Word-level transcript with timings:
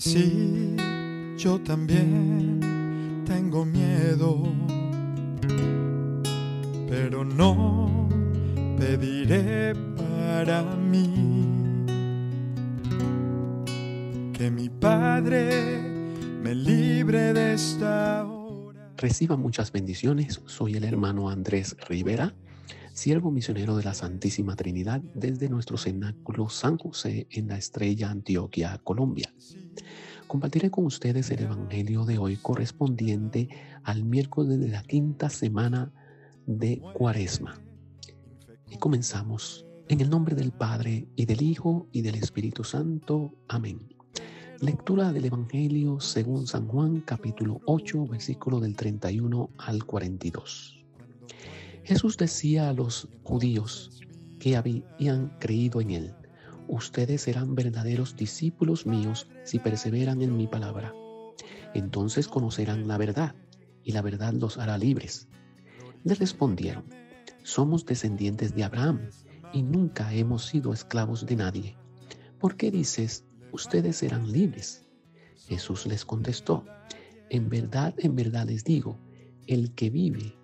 Sí, 0.00 0.76
yo 1.36 1.60
también 1.60 3.22
tengo 3.26 3.66
miedo, 3.66 4.42
pero 6.88 7.22
no 7.22 8.08
pediré 8.78 9.74
para 9.74 10.62
mí 10.62 11.84
que 14.32 14.50
mi 14.50 14.70
Padre 14.70 15.78
me 16.42 16.54
libre 16.54 17.34
de 17.34 17.52
esta 17.52 18.24
hora. 18.24 18.94
Reciba 18.96 19.36
muchas 19.36 19.70
bendiciones. 19.70 20.40
Soy 20.46 20.76
el 20.76 20.84
hermano 20.84 21.28
Andrés 21.28 21.76
Rivera, 21.86 22.34
siervo 23.00 23.30
misionero 23.30 23.78
de 23.78 23.84
la 23.84 23.94
Santísima 23.94 24.56
Trinidad 24.56 25.00
desde 25.14 25.48
nuestro 25.48 25.78
cenáculo 25.78 26.50
San 26.50 26.76
José 26.76 27.26
en 27.30 27.48
la 27.48 27.56
Estrella 27.56 28.10
Antioquia, 28.10 28.78
Colombia. 28.84 29.32
Compartiré 30.26 30.70
con 30.70 30.84
ustedes 30.84 31.30
el 31.30 31.44
Evangelio 31.44 32.04
de 32.04 32.18
hoy 32.18 32.36
correspondiente 32.36 33.48
al 33.84 34.04
miércoles 34.04 34.60
de 34.60 34.68
la 34.68 34.82
quinta 34.82 35.30
semana 35.30 35.90
de 36.44 36.82
Cuaresma. 36.92 37.58
Y 38.68 38.76
comenzamos 38.76 39.64
en 39.88 40.02
el 40.02 40.10
nombre 40.10 40.34
del 40.36 40.52
Padre 40.52 41.08
y 41.16 41.24
del 41.24 41.40
Hijo 41.40 41.88
y 41.92 42.02
del 42.02 42.16
Espíritu 42.16 42.64
Santo. 42.64 43.32
Amén. 43.48 43.80
Lectura 44.60 45.10
del 45.10 45.24
Evangelio 45.24 46.00
según 46.00 46.46
San 46.46 46.68
Juan 46.68 47.00
capítulo 47.00 47.62
8 47.64 48.08
versículo 48.08 48.60
del 48.60 48.76
31 48.76 49.48
al 49.56 49.86
42. 49.86 50.79
Jesús 51.84 52.16
decía 52.16 52.68
a 52.68 52.72
los 52.72 53.08
judíos 53.22 54.00
que 54.38 54.56
habían 54.56 55.36
creído 55.38 55.80
en 55.80 55.90
él, 55.90 56.14
ustedes 56.68 57.22
serán 57.22 57.54
verdaderos 57.54 58.16
discípulos 58.16 58.86
míos 58.86 59.28
si 59.44 59.58
perseveran 59.58 60.22
en 60.22 60.36
mi 60.36 60.46
palabra. 60.46 60.94
Entonces 61.74 62.28
conocerán 62.28 62.86
la 62.86 62.98
verdad 62.98 63.34
y 63.82 63.92
la 63.92 64.02
verdad 64.02 64.32
los 64.34 64.58
hará 64.58 64.78
libres. 64.78 65.28
Le 66.04 66.14
respondieron, 66.14 66.84
somos 67.42 67.84
descendientes 67.86 68.54
de 68.54 68.64
Abraham 68.64 69.10
y 69.52 69.62
nunca 69.62 70.12
hemos 70.14 70.44
sido 70.46 70.72
esclavos 70.72 71.26
de 71.26 71.36
nadie. 71.36 71.76
¿Por 72.38 72.56
qué 72.56 72.70
dices, 72.70 73.24
ustedes 73.52 73.96
serán 73.96 74.30
libres. 74.30 74.86
Jesús 75.46 75.86
les 75.86 76.04
contestó, 76.04 76.64
en 77.30 77.48
verdad, 77.48 77.94
en 77.98 78.14
verdad 78.14 78.46
les 78.46 78.64
digo, 78.64 78.98
el 79.46 79.74
que 79.74 79.90
vive 79.90 80.39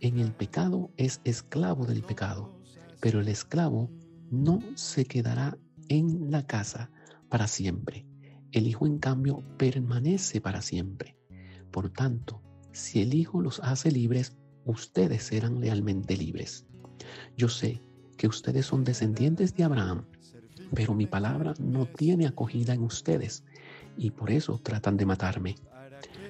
en 0.00 0.18
el 0.18 0.32
pecado 0.32 0.90
es 0.96 1.20
esclavo 1.24 1.86
del 1.86 2.02
pecado, 2.02 2.60
pero 3.00 3.20
el 3.20 3.28
esclavo 3.28 3.90
no 4.30 4.60
se 4.74 5.04
quedará 5.04 5.58
en 5.88 6.30
la 6.30 6.46
casa 6.46 6.90
para 7.28 7.46
siempre. 7.46 8.06
El 8.52 8.66
Hijo, 8.66 8.86
en 8.86 8.98
cambio, 8.98 9.42
permanece 9.56 10.40
para 10.40 10.62
siempre. 10.62 11.16
Por 11.70 11.90
tanto, 11.90 12.42
si 12.72 13.02
el 13.02 13.14
Hijo 13.14 13.40
los 13.40 13.60
hace 13.60 13.90
libres, 13.90 14.36
ustedes 14.64 15.24
serán 15.24 15.60
realmente 15.60 16.16
libres. 16.16 16.66
Yo 17.36 17.48
sé 17.48 17.82
que 18.16 18.26
ustedes 18.26 18.66
son 18.66 18.84
descendientes 18.84 19.54
de 19.54 19.64
Abraham 19.64 20.06
pero 20.74 20.94
mi 20.94 21.06
palabra 21.06 21.54
no 21.58 21.86
tiene 21.86 22.26
acogida 22.26 22.74
en 22.74 22.82
ustedes 22.82 23.44
y 23.96 24.10
por 24.10 24.30
eso 24.30 24.60
tratan 24.62 24.96
de 24.96 25.06
matarme. 25.06 25.56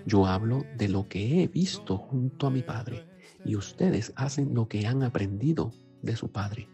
Yo 0.07 0.27
hablo 0.27 0.65
de 0.77 0.89
lo 0.89 1.09
que 1.09 1.43
he 1.43 1.49
visto 1.49 1.99
junto 1.99 2.47
a 2.47 2.51
mi 2.51 2.63
Padre 2.63 3.07
y 3.49 3.57
ustedes 3.57 4.13
hacen 4.15 4.55
lo 4.55 4.69
que 4.69 4.87
han 4.87 5.03
aprendido 5.03 5.73
de 6.03 6.15
su 6.15 6.31
Padre. 6.31 6.69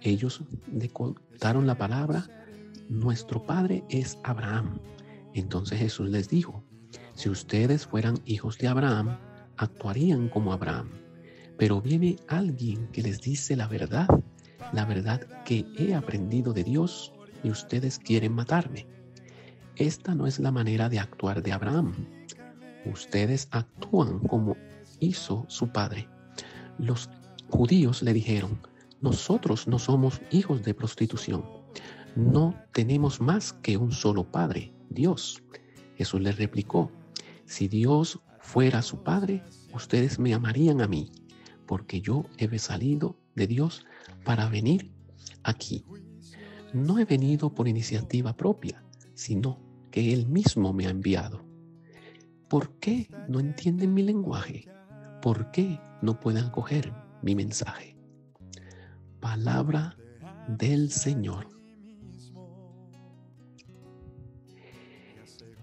Ellos 0.00 0.42
le 0.72 0.88
contaron 0.88 1.66
la 1.66 1.78
palabra, 1.78 2.26
nuestro 2.88 3.46
Padre 3.46 3.84
es 3.88 4.18
Abraham. 4.24 4.80
Entonces 5.34 5.78
Jesús 5.78 6.08
les 6.08 6.28
dijo, 6.28 6.64
si 7.14 7.28
ustedes 7.28 7.86
fueran 7.86 8.18
hijos 8.24 8.58
de 8.58 8.66
Abraham, 8.66 9.16
actuarían 9.56 10.28
como 10.28 10.52
Abraham. 10.52 10.90
Pero 11.56 11.80
viene 11.80 12.16
alguien 12.26 12.88
que 12.88 13.02
les 13.02 13.20
dice 13.20 13.54
la 13.54 13.68
verdad 13.68 14.08
la 14.72 14.84
verdad 14.84 15.20
que 15.44 15.66
he 15.76 15.94
aprendido 15.94 16.52
de 16.52 16.64
Dios 16.64 17.12
y 17.42 17.50
ustedes 17.50 17.98
quieren 17.98 18.32
matarme. 18.32 18.86
Esta 19.76 20.14
no 20.14 20.26
es 20.26 20.38
la 20.38 20.50
manera 20.50 20.88
de 20.88 20.98
actuar 20.98 21.42
de 21.42 21.52
Abraham. 21.52 21.92
Ustedes 22.86 23.48
actúan 23.50 24.20
como 24.20 24.56
hizo 25.00 25.44
su 25.48 25.68
padre. 25.68 26.08
Los 26.78 27.10
judíos 27.48 28.02
le 28.02 28.12
dijeron, 28.12 28.60
nosotros 29.00 29.68
no 29.68 29.78
somos 29.78 30.20
hijos 30.30 30.62
de 30.62 30.74
prostitución. 30.74 31.44
No 32.16 32.54
tenemos 32.72 33.20
más 33.20 33.52
que 33.52 33.76
un 33.76 33.92
solo 33.92 34.30
padre, 34.30 34.72
Dios. 34.88 35.42
Jesús 35.96 36.20
les 36.20 36.38
replicó, 36.38 36.90
si 37.44 37.68
Dios 37.68 38.20
fuera 38.40 38.82
su 38.82 39.02
padre, 39.02 39.42
ustedes 39.72 40.18
me 40.18 40.34
amarían 40.34 40.80
a 40.80 40.88
mí, 40.88 41.10
porque 41.66 42.00
yo 42.00 42.24
he 42.38 42.58
salido 42.58 43.16
de 43.34 43.46
Dios 43.46 43.84
para 44.24 44.48
venir 44.48 44.92
aquí. 45.42 45.84
No 46.72 46.98
he 46.98 47.04
venido 47.04 47.54
por 47.54 47.68
iniciativa 47.68 48.36
propia, 48.36 48.84
sino 49.14 49.60
que 49.90 50.12
Él 50.12 50.26
mismo 50.26 50.72
me 50.72 50.86
ha 50.86 50.90
enviado. 50.90 51.44
¿Por 52.48 52.78
qué 52.78 53.08
no 53.28 53.40
entienden 53.40 53.94
mi 53.94 54.02
lenguaje? 54.02 54.68
¿Por 55.24 55.50
qué 55.52 55.80
no 56.02 56.20
pueden 56.20 56.50
coger 56.50 56.92
mi 57.22 57.34
mensaje? 57.34 57.96
Palabra 59.20 59.96
del 60.48 60.90
Señor. 60.90 61.48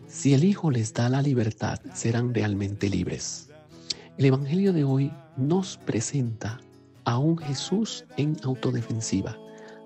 Si 0.07 0.33
el 0.33 0.45
Hijo 0.45 0.71
les 0.71 0.95
da 0.95 1.09
la 1.09 1.21
libertad, 1.21 1.79
serán 1.93 2.33
realmente 2.33 2.89
libres. 2.89 3.51
El 4.17 4.25
Evangelio 4.25 4.73
de 4.73 4.83
hoy 4.83 5.13
nos 5.37 5.77
presenta 5.77 6.59
a 7.03 7.19
un 7.19 7.37
Jesús 7.37 8.05
en 8.17 8.37
autodefensiva, 8.41 9.37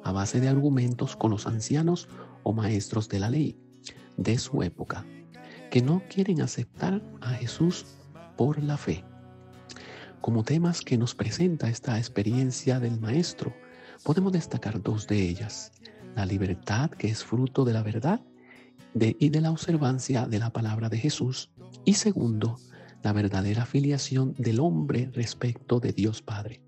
a 0.05 0.13
base 0.13 0.39
de 0.39 0.47
argumentos 0.47 1.17
con 1.17 1.31
los 1.31 1.47
ancianos 1.47 2.07
o 2.43 2.53
maestros 2.53 3.09
de 3.09 3.19
la 3.19 3.29
ley 3.29 3.57
de 4.15 4.37
su 4.37 4.63
época, 4.63 5.05
que 5.69 5.81
no 5.81 6.01
quieren 6.09 6.41
aceptar 6.41 7.01
a 7.19 7.31
Jesús 7.31 7.85
por 8.37 8.63
la 8.63 8.77
fe. 8.77 9.03
Como 10.21 10.43
temas 10.43 10.81
que 10.81 10.97
nos 10.97 11.15
presenta 11.15 11.69
esta 11.69 11.97
experiencia 11.97 12.79
del 12.79 12.99
Maestro, 12.99 13.53
podemos 14.03 14.31
destacar 14.31 14.81
dos 14.81 15.07
de 15.07 15.21
ellas. 15.21 15.71
La 16.15 16.25
libertad, 16.25 16.89
que 16.89 17.07
es 17.07 17.23
fruto 17.23 17.65
de 17.65 17.73
la 17.73 17.83
verdad 17.83 18.21
y 18.93 19.29
de 19.29 19.41
la 19.41 19.51
observancia 19.51 20.25
de 20.25 20.39
la 20.39 20.51
palabra 20.51 20.89
de 20.89 20.97
Jesús. 20.97 21.51
Y 21.83 21.93
segundo, 21.93 22.57
la 23.03 23.13
verdadera 23.13 23.65
filiación 23.65 24.33
del 24.37 24.59
hombre 24.59 25.11
respecto 25.13 25.79
de 25.79 25.91
Dios 25.93 26.21
Padre. 26.21 26.61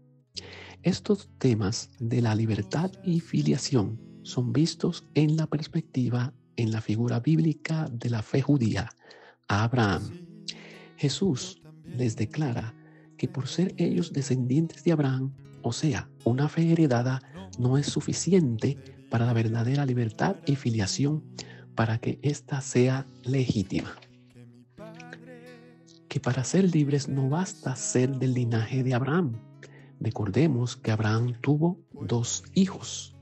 Estos 0.84 1.30
temas 1.40 1.90
de 2.00 2.22
la 2.22 2.36
libertad 2.36 2.92
y 3.04 3.22
filiación 3.22 4.00
son 4.22 4.54
vistos 4.54 5.06
en 5.16 5.36
la 5.36 5.48
perspectiva, 5.48 6.34
en 6.56 6.72
la 6.72 6.82
figura 6.82 7.20
bíblica 7.20 7.90
de 7.92 8.10
la 8.10 8.22
fe 8.22 8.42
judía, 8.42 8.90
Abraham. 9.48 10.28
Jesús 10.98 11.62
les 11.86 12.16
declara 12.16 12.77
que 13.18 13.28
por 13.28 13.48
ser 13.48 13.74
ellos 13.78 14.14
descendientes 14.14 14.84
de 14.84 14.92
Abraham, 14.92 15.34
o 15.62 15.74
sea, 15.74 16.10
una 16.24 16.50
fe 16.50 16.72
heredada, 16.72 17.22
no 17.60 17.78
es 17.78 17.88
suficiente 17.88 18.78
para 19.10 19.26
la 19.26 19.34
verdadera 19.34 19.86
libertad 19.86 20.38
y 20.46 20.56
filiación 20.56 21.24
para 21.76 21.98
que 21.98 22.20
ésta 22.22 22.62
sea 22.62 23.08
legítima. 23.24 23.96
Que 26.08 26.20
para 26.20 26.44
ser 26.44 26.74
libres 26.74 27.08
no 27.08 27.30
basta 27.30 27.76
ser 27.76 28.18
del 28.18 28.34
linaje 28.34 28.84
de 28.84 28.94
Abraham, 28.94 29.34
Recordemos 30.00 30.76
que 30.78 30.92
Abraham 30.92 31.34
tuvo 31.42 31.80
dos 31.92 32.44
hijos, 32.54 33.16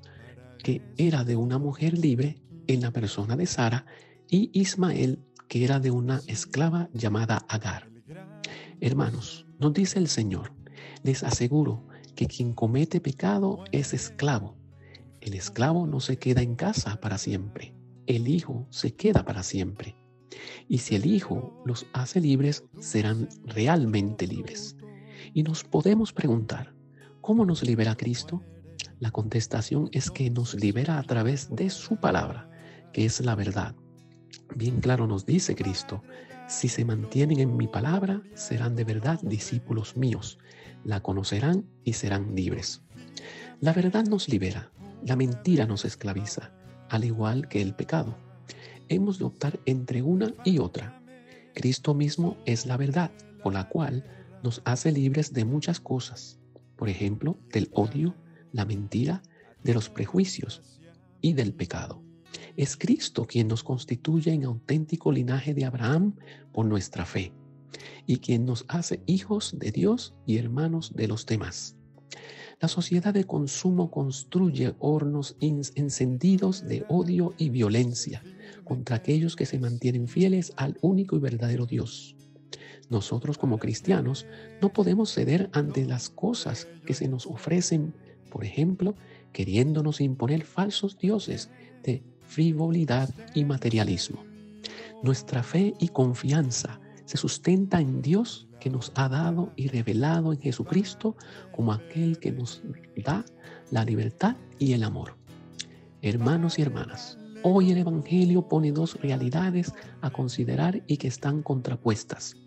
que 0.59 0.81
era 0.97 1.23
de 1.23 1.35
una 1.35 1.57
mujer 1.57 1.97
libre 1.97 2.41
en 2.67 2.81
la 2.81 2.91
persona 2.91 3.35
de 3.35 3.45
Sara 3.45 3.85
y 4.29 4.49
Ismael, 4.53 5.23
que 5.47 5.63
era 5.63 5.79
de 5.79 5.91
una 5.91 6.21
esclava 6.27 6.89
llamada 6.93 7.37
Agar. 7.47 7.89
Hermanos, 8.81 9.44
nos 9.59 9.73
dice 9.73 9.99
el 9.99 10.07
Señor, 10.07 10.51
les 11.03 11.23
aseguro 11.23 11.87
que 12.15 12.27
quien 12.27 12.53
comete 12.53 12.99
pecado 12.99 13.63
es 13.71 13.93
esclavo. 13.93 14.55
El 15.21 15.33
esclavo 15.33 15.87
no 15.87 15.99
se 15.99 16.17
queda 16.17 16.41
en 16.41 16.55
casa 16.55 16.99
para 16.99 17.17
siempre, 17.17 17.73
el 18.07 18.27
Hijo 18.27 18.67
se 18.69 18.95
queda 18.95 19.25
para 19.25 19.43
siempre. 19.43 19.95
Y 20.67 20.79
si 20.79 20.95
el 20.95 21.05
Hijo 21.05 21.61
los 21.65 21.87
hace 21.93 22.19
libres, 22.21 22.63
serán 22.79 23.29
realmente 23.45 24.27
libres. 24.27 24.75
Y 25.33 25.43
nos 25.43 25.63
podemos 25.63 26.13
preguntar, 26.13 26.73
¿cómo 27.21 27.45
nos 27.45 27.63
libera 27.63 27.95
Cristo? 27.95 28.43
La 28.99 29.11
contestación 29.11 29.89
es 29.91 30.11
que 30.11 30.29
nos 30.29 30.53
libera 30.55 30.99
a 30.99 31.03
través 31.03 31.53
de 31.55 31.69
su 31.69 31.97
palabra, 31.97 32.49
que 32.93 33.05
es 33.05 33.19
la 33.21 33.35
verdad. 33.35 33.75
Bien 34.55 34.79
claro 34.79 35.07
nos 35.07 35.25
dice 35.25 35.55
Cristo, 35.55 36.01
si 36.47 36.67
se 36.69 36.85
mantienen 36.85 37.39
en 37.39 37.57
mi 37.57 37.67
palabra, 37.67 38.21
serán 38.35 38.75
de 38.75 38.83
verdad 38.83 39.19
discípulos 39.21 39.97
míos, 39.97 40.37
la 40.83 41.01
conocerán 41.01 41.65
y 41.83 41.93
serán 41.93 42.35
libres. 42.35 42.83
La 43.61 43.73
verdad 43.73 44.05
nos 44.05 44.29
libera, 44.29 44.71
la 45.03 45.15
mentira 45.15 45.65
nos 45.65 45.85
esclaviza, 45.85 46.51
al 46.89 47.03
igual 47.03 47.47
que 47.47 47.61
el 47.61 47.73
pecado. 47.73 48.17
hemos 48.87 49.17
de 49.17 49.25
optar 49.25 49.59
entre 49.65 50.03
una 50.03 50.31
y 50.43 50.59
otra. 50.59 51.01
Cristo 51.55 51.95
mismo 51.95 52.37
es 52.45 52.67
la 52.67 52.77
verdad, 52.77 53.11
por 53.41 53.53
la 53.53 53.67
cual 53.67 54.05
nos 54.43 54.61
hace 54.65 54.91
libres 54.91 55.33
de 55.33 55.43
muchas 55.43 55.79
cosas, 55.79 56.39
por 56.75 56.89
ejemplo, 56.89 57.39
del 57.51 57.69
odio, 57.73 58.13
la 58.51 58.65
mentira, 58.65 59.23
de 59.63 59.73
los 59.73 59.89
prejuicios 59.89 60.79
y 61.21 61.33
del 61.33 61.55
pecado. 61.55 62.04
Es 62.57 62.77
Cristo 62.77 63.25
quien 63.25 63.49
nos 63.49 63.63
constituye 63.63 64.31
en 64.31 64.45
auténtico 64.45 65.11
linaje 65.11 65.53
de 65.53 65.65
Abraham 65.65 66.15
por 66.53 66.65
nuestra 66.65 67.05
fe 67.05 67.33
y 68.07 68.17
quien 68.17 68.45
nos 68.45 68.63
hace 68.69 69.01
hijos 69.05 69.55
de 69.59 69.71
Dios 69.71 70.13
y 70.25 70.37
hermanos 70.37 70.93
de 70.95 71.09
los 71.09 71.25
demás. 71.25 71.75
La 72.61 72.69
sociedad 72.69 73.13
de 73.13 73.25
consumo 73.25 73.91
construye 73.91 74.73
hornos 74.79 75.35
encendidos 75.41 76.65
de 76.65 76.85
odio 76.87 77.33
y 77.37 77.49
violencia 77.49 78.23
contra 78.63 78.95
aquellos 78.95 79.35
que 79.35 79.45
se 79.45 79.59
mantienen 79.59 80.07
fieles 80.07 80.53
al 80.55 80.77
único 80.81 81.17
y 81.17 81.19
verdadero 81.19 81.65
Dios. 81.65 82.15
Nosotros 82.89 83.37
como 83.37 83.59
cristianos 83.59 84.25
no 84.61 84.71
podemos 84.71 85.11
ceder 85.13 85.49
ante 85.51 85.85
las 85.85 86.09
cosas 86.09 86.69
que 86.85 86.93
se 86.93 87.09
nos 87.09 87.25
ofrecen, 87.25 87.93
por 88.31 88.45
ejemplo, 88.45 88.95
queriéndonos 89.33 89.99
imponer 89.99 90.45
falsos 90.45 90.97
dioses 90.97 91.49
de 91.83 92.03
frivolidad 92.27 93.09
y 93.33 93.45
materialismo. 93.45 94.23
Nuestra 95.03 95.43
fe 95.43 95.73
y 95.79 95.89
confianza 95.89 96.79
se 97.05 97.17
sustenta 97.17 97.79
en 97.79 98.01
Dios 98.01 98.47
que 98.59 98.69
nos 98.69 98.91
ha 98.95 99.09
dado 99.09 99.51
y 99.55 99.67
revelado 99.67 100.33
en 100.33 100.39
Jesucristo 100.39 101.15
como 101.51 101.71
aquel 101.71 102.19
que 102.19 102.31
nos 102.31 102.63
da 102.95 103.23
la 103.71 103.85
libertad 103.85 104.35
y 104.57 104.73
el 104.73 104.83
amor. 104.83 105.15
Hermanos 106.01 106.57
y 106.57 106.63
hermanas, 106.63 107.17
hoy 107.43 107.71
el 107.71 107.77
Evangelio 107.77 108.47
pone 108.47 108.71
dos 108.71 108.99
realidades 109.01 109.73
a 110.01 110.09
considerar 110.09 110.83
y 110.87 110.97
que 110.97 111.07
están 111.07 111.43
contrapuestas, 111.43 112.37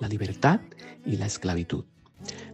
la 0.00 0.08
libertad 0.08 0.60
y 1.04 1.16
la 1.16 1.26
esclavitud. 1.26 1.84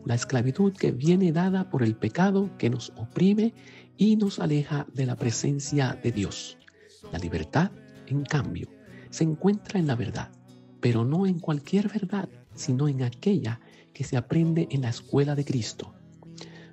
La 0.05 0.14
esclavitud 0.14 0.72
que 0.72 0.93
viene 0.93 1.32
dada 1.32 1.70
por 1.70 1.82
el 1.82 1.96
pecado 1.96 2.50
que 2.58 2.70
nos 2.70 2.93
oprime 2.96 3.55
y 3.96 4.16
nos 4.16 4.38
aleja 4.38 4.87
de 4.93 5.06
la 5.06 5.16
presencia 5.16 5.99
de 6.02 6.12
Dios. 6.12 6.58
La 7.12 7.19
libertad, 7.19 7.70
en 8.06 8.25
cambio, 8.25 8.69
se 9.11 9.25
encuentra 9.25 9.78
en 9.78 9.87
la 9.87 9.94
verdad 9.94 10.31
pero 10.84 11.02
no 11.02 11.26
en 11.26 11.38
cualquier 11.38 11.88
verdad, 11.88 12.28
sino 12.55 12.88
en 12.88 13.02
aquella 13.05 13.58
que 13.94 14.05
se 14.05 14.19
aprende 14.19 14.69
en 14.70 14.82
la 14.82 14.90
escuela 14.90 15.34
de 15.34 15.43
Cristo. 15.43 15.94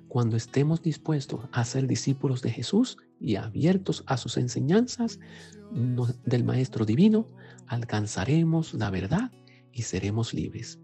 Cuando 0.06 0.36
estemos 0.36 0.82
dispuestos 0.82 1.48
a 1.50 1.64
ser 1.64 1.86
discípulos 1.86 2.42
de 2.42 2.50
Jesús 2.50 2.98
y 3.18 3.36
abiertos 3.36 4.04
a 4.06 4.18
sus 4.18 4.36
enseñanzas 4.36 5.18
del 6.26 6.44
Maestro 6.44 6.84
Divino, 6.84 7.26
alcanzaremos 7.68 8.74
la 8.74 8.90
verdad 8.90 9.32
y 9.72 9.80
seremos 9.80 10.34
libres. 10.34 10.78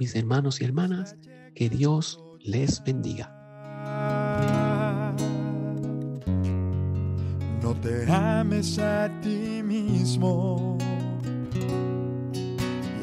Mis 0.00 0.16
hermanos 0.16 0.60
y 0.60 0.64
hermanas, 0.64 1.14
que 1.54 1.68
Dios 1.68 2.18
les 2.40 2.82
bendiga. 2.84 3.30
No 7.62 7.74
te 7.74 8.10
ames 8.10 8.78
a 8.78 9.08
ti 9.20 9.62
mismo 9.62 10.78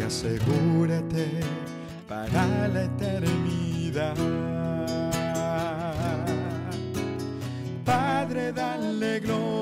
asegúrate 0.10 1.28
para 2.08 2.68
la 2.68 2.84
eternidad. 2.86 4.16
Padre, 7.86 8.52
dale 8.52 9.20
gloria 9.20 9.59